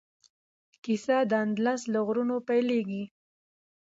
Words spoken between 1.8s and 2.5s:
له غرونو